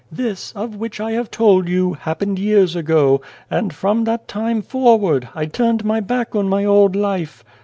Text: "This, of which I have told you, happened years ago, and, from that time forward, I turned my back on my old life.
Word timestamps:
"This, 0.21 0.51
of 0.53 0.77
which 0.77 0.99
I 0.99 1.11
have 1.11 1.29
told 1.29 1.69
you, 1.69 1.93
happened 1.93 2.39
years 2.39 2.75
ago, 2.75 3.21
and, 3.51 3.71
from 3.71 4.03
that 4.05 4.27
time 4.27 4.63
forward, 4.63 5.29
I 5.35 5.45
turned 5.45 5.85
my 5.85 5.99
back 5.99 6.35
on 6.35 6.49
my 6.49 6.65
old 6.65 6.95
life. 6.95 7.43